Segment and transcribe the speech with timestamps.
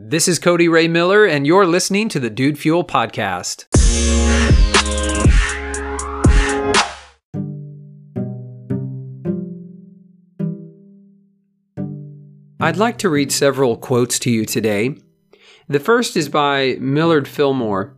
[0.00, 3.64] This is Cody Ray Miller, and you're listening to the Dude Fuel Podcast.
[12.60, 14.94] I'd like to read several quotes to you today.
[15.66, 17.96] The first is by Millard Fillmore,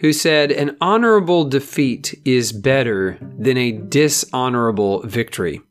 [0.00, 5.62] who said, An honorable defeat is better than a dishonorable victory.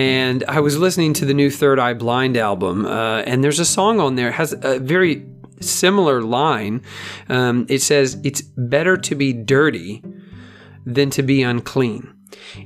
[0.00, 3.66] And I was listening to the new Third Eye Blind album, uh, and there's a
[3.66, 5.26] song on there has a very
[5.60, 6.80] similar line.
[7.28, 10.02] Um, it says, It's better to be dirty
[10.86, 12.14] than to be unclean.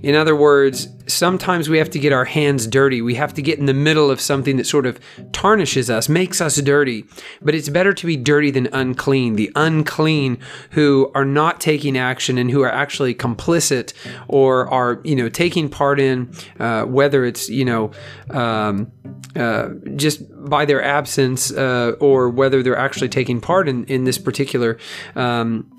[0.03, 3.03] In other words, sometimes we have to get our hands dirty.
[3.03, 4.99] We have to get in the middle of something that sort of
[5.33, 7.05] tarnishes us, makes us dirty.
[7.43, 9.37] But it's better to be dirty than unclean.
[9.37, 10.39] The unclean
[10.71, 13.93] who are not taking action and who are actually complicit
[14.29, 17.91] or are, you know, taking part in, uh, whether it's, you know,
[18.31, 18.91] um,
[19.37, 24.19] uh, just by their absence uh, or whether they're actually taking part in, in this
[24.19, 24.79] particular
[25.17, 25.71] um,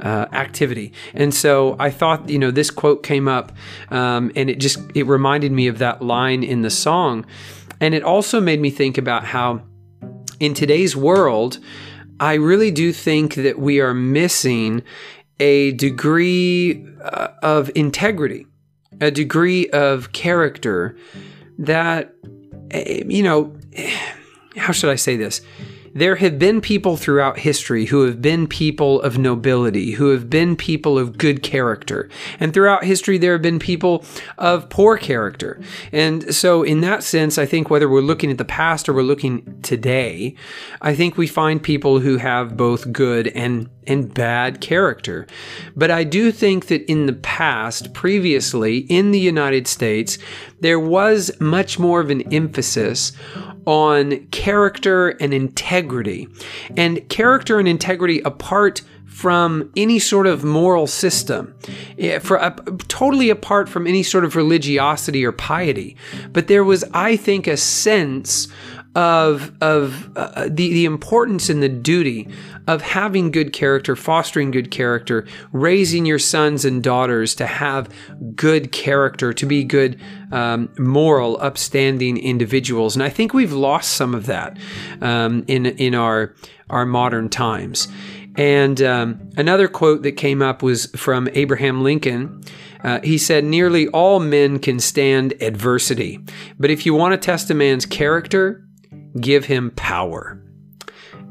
[0.00, 0.92] uh, activity.
[1.14, 3.52] And so I thought, you know, this quote came up,
[3.90, 7.26] um, and it just it reminded me of that line in the song,
[7.80, 9.62] and it also made me think about how
[10.40, 11.58] in today's world,
[12.20, 14.82] I really do think that we are missing
[15.40, 18.46] a degree uh, of integrity,
[19.00, 20.96] a degree of character
[21.58, 22.12] that,
[22.70, 23.56] eh, you know,
[24.56, 25.40] how should I say this?
[25.94, 30.56] There have been people throughout history who have been people of nobility, who have been
[30.56, 32.08] people of good character.
[32.40, 34.04] And throughout history, there have been people
[34.36, 35.60] of poor character.
[35.92, 39.02] And so, in that sense, I think whether we're looking at the past or we're
[39.02, 40.34] looking today,
[40.80, 45.26] I think we find people who have both good and and bad character.
[45.74, 50.18] But I do think that in the past, previously in the United States,
[50.60, 53.12] there was much more of an emphasis
[53.64, 56.28] on character and integrity.
[56.76, 58.82] And character and integrity apart
[59.18, 61.52] from any sort of moral system,
[61.98, 62.54] eh, for uh,
[62.86, 65.96] totally apart from any sort of religiosity or piety.
[66.32, 68.46] But there was, I think, a sense
[68.98, 72.28] of of uh, the the importance and the duty
[72.66, 77.88] of having good character, fostering good character, raising your sons and daughters to have
[78.34, 80.00] good character, to be good,
[80.32, 82.96] um, moral, upstanding individuals.
[82.96, 84.58] And I think we've lost some of that
[85.00, 86.34] um, in in our
[86.68, 87.86] our modern times.
[88.36, 92.42] And um, another quote that came up was from Abraham Lincoln.
[92.82, 96.20] Uh, he said, Nearly all men can stand adversity,
[96.58, 98.67] but if you want to test a man's character,
[99.20, 100.42] give him power.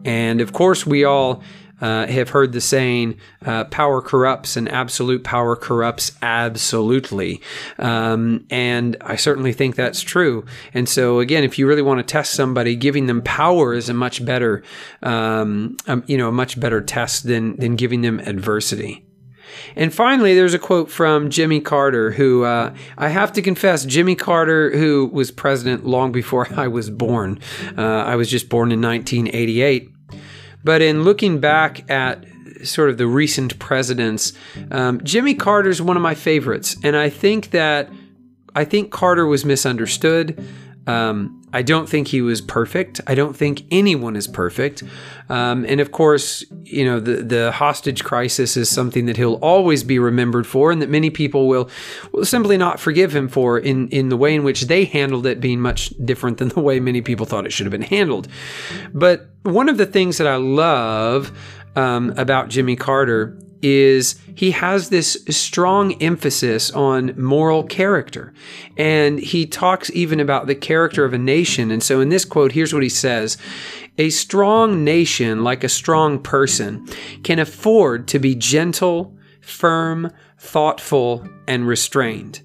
[0.06, 1.44] And of course, we all
[1.82, 7.42] uh, have heard the saying, uh, power corrupts and absolute power corrupts absolutely.
[7.78, 10.46] Um, and I certainly think that's true.
[10.74, 13.94] And so, again, if you really want to test somebody, giving them power is a
[13.94, 14.64] much better,
[15.04, 19.07] um, um, you know, a much better test than, than giving them adversity.
[19.76, 24.16] And finally, there's a quote from Jimmy Carter, who uh, I have to confess, Jimmy
[24.16, 27.40] Carter, who was president long before I was born.
[27.78, 29.92] Uh, I was just born in 1988.
[30.64, 32.26] But in looking back at
[32.64, 34.34] sort of the recent presidents,
[34.72, 37.90] um, Jimmy Carter is one of my favorites, and I think that
[38.56, 40.44] I think Carter was misunderstood.
[40.88, 43.00] Um, I don't think he was perfect.
[43.08, 44.84] I don't think anyone is perfect.
[45.30, 49.84] Um, and of course, you know, the, the hostage crisis is something that he'll always
[49.84, 51.70] be remembered for and that many people will,
[52.12, 55.40] will simply not forgive him for in, in the way in which they handled it
[55.40, 58.28] being much different than the way many people thought it should have been handled.
[58.94, 61.32] But one of the things that I love
[61.78, 68.34] um, about Jimmy Carter is he has this strong emphasis on moral character.
[68.78, 71.72] And he talks even about the character of a nation.
[71.72, 73.38] And so in this quote, here's what he says
[73.98, 76.88] A strong nation, like a strong person,
[77.24, 82.42] can afford to be gentle, firm, thoughtful, and restrained.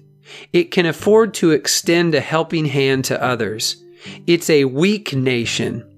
[0.51, 3.83] It can afford to extend a helping hand to others.
[4.25, 5.89] It's a weak nation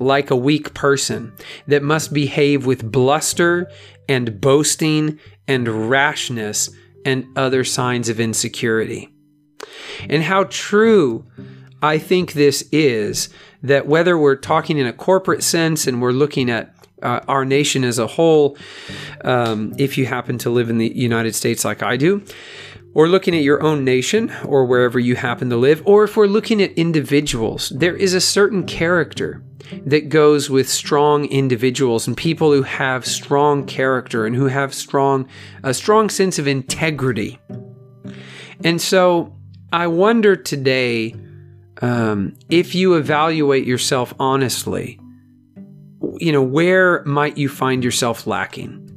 [0.00, 1.32] like a weak person
[1.66, 3.70] that must behave with bluster
[4.08, 6.70] and boasting and rashness
[7.04, 9.08] and other signs of insecurity.
[10.08, 11.24] And how true
[11.82, 13.28] I think this is
[13.62, 17.84] that whether we're talking in a corporate sense and we're looking at uh, our nation
[17.84, 18.56] as a whole,
[19.24, 22.22] um, if you happen to live in the United States like I do,
[22.94, 26.26] or looking at your own nation or wherever you happen to live, or if we're
[26.26, 29.42] looking at individuals, there is a certain character
[29.84, 35.28] that goes with strong individuals and people who have strong character and who have strong
[35.62, 37.38] a strong sense of integrity.
[38.64, 39.36] And so
[39.72, 41.14] I wonder today
[41.82, 44.98] um, if you evaluate yourself honestly,
[46.16, 48.87] you know, where might you find yourself lacking?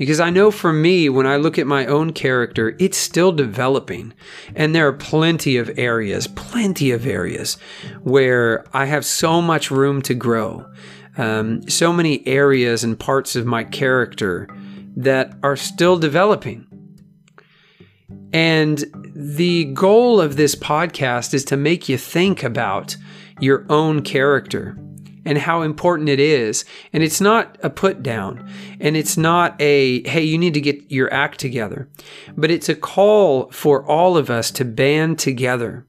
[0.00, 4.14] Because I know for me, when I look at my own character, it's still developing.
[4.54, 7.58] And there are plenty of areas, plenty of areas
[8.02, 10.64] where I have so much room to grow.
[11.18, 14.48] Um, so many areas and parts of my character
[14.96, 16.66] that are still developing.
[18.32, 18.82] And
[19.14, 22.96] the goal of this podcast is to make you think about
[23.38, 24.78] your own character
[25.24, 26.64] and how important it is.
[26.92, 28.50] And it's not a put down
[28.80, 31.88] and it's not a, hey, you need to get your act together,
[32.36, 35.84] but it's a call for all of us to band together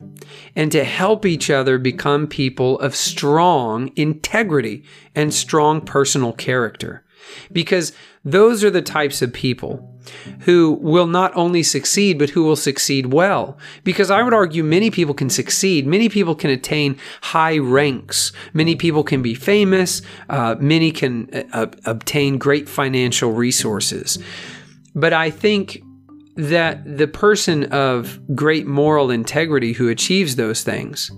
[0.56, 4.84] and to help each other become people of strong integrity
[5.16, 7.04] and strong personal character.
[7.52, 9.88] Because those are the types of people
[10.42, 13.58] who will not only succeed, but who will succeed well.
[13.84, 15.88] Because I would argue many people can succeed.
[15.88, 18.32] Many people can attain high ranks.
[18.54, 20.02] Many people can be famous.
[20.30, 24.18] Uh, many can uh, obtain great financial resources.
[24.94, 25.82] But I think
[26.36, 31.12] that the person of great moral integrity who achieves those things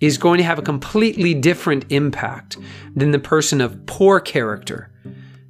[0.00, 2.58] is going to have a completely different impact
[2.94, 4.90] than the person of poor character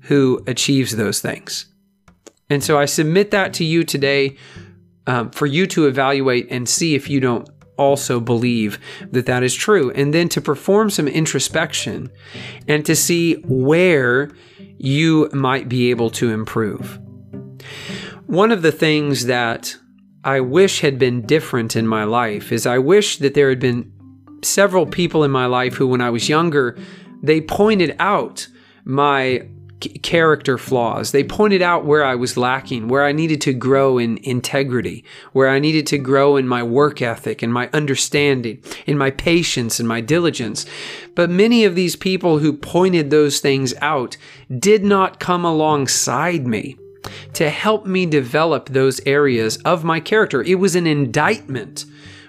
[0.05, 1.67] who achieves those things.
[2.51, 4.37] And so I submit that to you today
[5.07, 8.79] um, for you to evaluate and see if you don't also believe
[9.11, 9.91] that that is true.
[9.93, 12.11] And then to perform some introspection
[12.69, 14.31] and to see where
[14.79, 16.99] you might be able to improve.
[18.27, 19.77] One of the things that
[20.23, 23.93] I wish had been different in my life is I wish that there had been
[24.43, 26.79] several people in my life who, when I was younger,
[27.23, 28.47] they pointed out
[28.85, 29.49] my
[30.03, 31.13] character flaws.
[31.13, 35.49] They pointed out where I was lacking, where I needed to grow in integrity, where
[35.49, 39.89] I needed to grow in my work ethic and my understanding, in my patience and
[39.89, 40.67] my diligence.
[41.15, 44.17] But many of these people who pointed those things out
[44.59, 46.77] did not come alongside me
[47.35, 50.43] to help me develop those areas of my character.
[50.43, 51.85] It was an indictment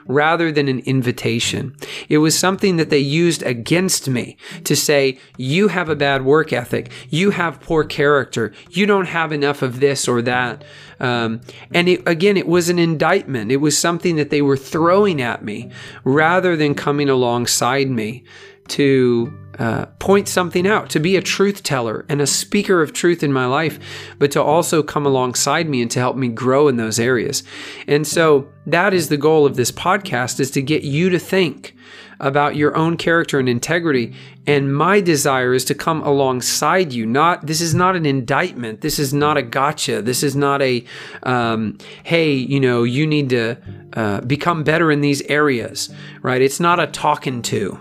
[0.06, 1.76] rather than an invitation.
[2.10, 6.54] It was something that they used against me to say, you have a bad work
[6.54, 6.92] ethic.
[7.10, 8.54] You have poor character.
[8.70, 10.64] You don't have enough of this or that.
[11.00, 11.42] Um,
[11.74, 13.52] and it, again, it was an indictment.
[13.52, 15.72] It was something that they were throwing at me
[16.04, 18.24] rather than coming alongside me
[18.70, 23.24] to uh, point something out, to be a truth teller and a speaker of truth
[23.24, 23.80] in my life,
[24.20, 27.44] but to also come alongside me and to help me grow in those areas.
[27.88, 31.75] And so that is the goal of this podcast is to get you to think
[32.20, 34.14] about your own character and integrity.
[34.48, 37.06] And my desire is to come alongside you.
[37.06, 38.82] Not this is not an indictment.
[38.82, 40.02] This is not a gotcha.
[40.02, 40.84] This is not a
[41.24, 43.58] um, hey, you know, you need to
[43.94, 46.42] uh, become better in these areas, right?
[46.42, 47.80] It's not a talking to.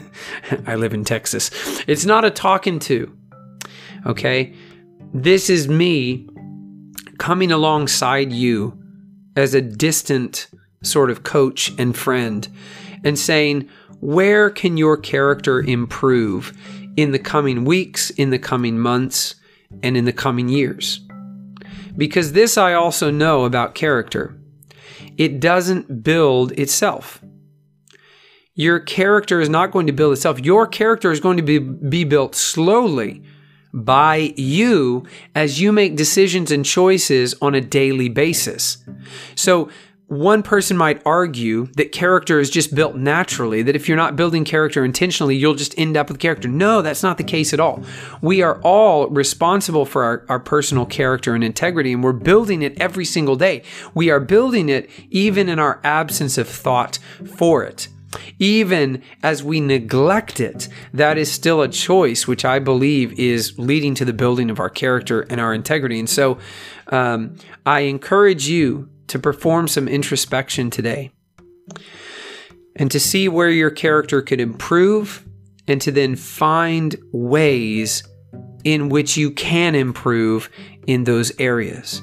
[0.66, 1.50] I live in Texas.
[1.86, 3.16] It's not a talking to.
[4.06, 4.54] Okay,
[5.12, 6.28] this is me
[7.18, 8.78] coming alongside you
[9.34, 10.48] as a distant
[10.82, 12.48] sort of coach and friend
[13.04, 13.68] and saying,
[14.00, 16.56] where can your character improve
[16.96, 19.34] in the coming weeks, in the coming months,
[19.82, 21.00] and in the coming years?
[21.96, 24.38] Because this I also know about character
[25.16, 27.22] it doesn't build itself.
[28.54, 30.40] Your character is not going to build itself.
[30.40, 33.22] Your character is going to be, be built slowly
[33.72, 35.04] by you
[35.34, 38.78] as you make decisions and choices on a daily basis.
[39.34, 39.68] So
[40.08, 44.44] one person might argue that character is just built naturally, that if you're not building
[44.44, 46.46] character intentionally, you'll just end up with character.
[46.46, 47.82] No, that's not the case at all.
[48.22, 52.80] We are all responsible for our, our personal character and integrity, and we're building it
[52.80, 53.64] every single day.
[53.94, 57.00] We are building it even in our absence of thought
[57.36, 57.88] for it.
[58.38, 63.96] Even as we neglect it, that is still a choice, which I believe is leading
[63.96, 65.98] to the building of our character and our integrity.
[65.98, 66.38] And so
[66.86, 67.36] um,
[67.66, 71.10] I encourage you to perform some introspection today
[72.76, 75.26] and to see where your character could improve
[75.66, 78.02] and to then find ways
[78.64, 80.50] in which you can improve
[80.86, 82.02] in those areas.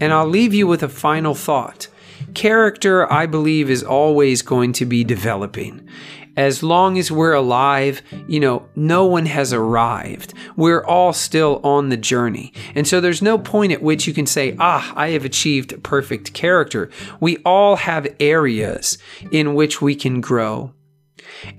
[0.00, 1.88] And I'll leave you with a final thought.
[2.34, 5.88] Character, I believe, is always going to be developing
[6.36, 10.34] as long as we're alive, you know, no one has arrived.
[10.56, 12.52] We're all still on the journey.
[12.74, 16.32] And so there's no point at which you can say, ah, I have achieved perfect
[16.34, 16.90] character.
[17.20, 18.98] We all have areas
[19.30, 20.72] in which we can grow.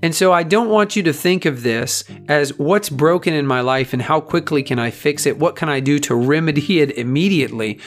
[0.02, 3.60] And so I don't want you to think of this as what's broken in my
[3.60, 5.38] life and how quickly can I fix it?
[5.38, 7.78] What can I do to remedy it immediately?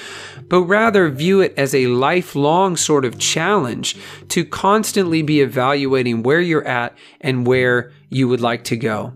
[0.50, 3.96] But rather view it as a lifelong sort of challenge
[4.30, 9.14] to constantly be evaluating where you're at and where you would like to go.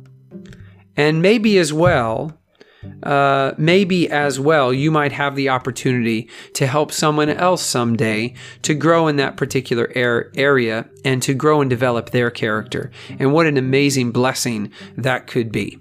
[0.96, 2.38] And maybe as well,
[3.02, 8.74] uh, maybe as well, you might have the opportunity to help someone else someday to
[8.74, 12.92] grow in that particular area and to grow and develop their character.
[13.20, 15.80] And what an amazing blessing that could be.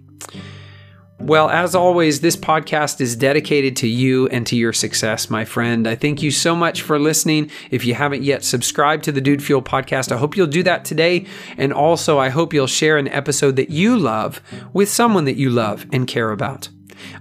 [1.23, 5.87] Well, as always, this podcast is dedicated to you and to your success, my friend.
[5.87, 7.49] I thank you so much for listening.
[7.71, 10.85] If you haven't yet subscribed to the Dude Fuel podcast, I hope you'll do that
[10.85, 11.26] today.
[11.57, 15.49] And also, I hope you'll share an episode that you love with someone that you
[15.49, 16.69] love and care about.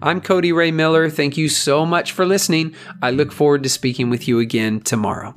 [0.01, 1.07] I'm Cody Ray Miller.
[1.07, 2.73] Thank you so much for listening.
[3.03, 5.35] I look forward to speaking with you again tomorrow.